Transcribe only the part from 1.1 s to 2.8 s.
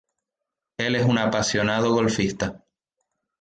apasionado golfista.